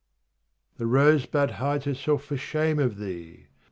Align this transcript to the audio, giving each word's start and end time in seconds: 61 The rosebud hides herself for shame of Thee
61 0.79 0.79
The 0.79 0.87
rosebud 0.91 1.51
hides 1.51 1.85
herself 1.85 2.23
for 2.25 2.35
shame 2.35 2.79
of 2.79 2.97
Thee 2.97 3.45